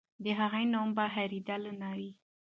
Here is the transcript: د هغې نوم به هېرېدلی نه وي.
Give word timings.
د 0.23 0.25
هغې 0.39 0.63
نوم 0.73 0.89
به 0.97 1.05
هېرېدلی 1.15 1.73
نه 1.81 1.89
وي. 1.97 2.11